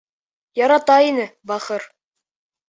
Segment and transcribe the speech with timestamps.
[0.61, 1.87] Ярата ине бахыр...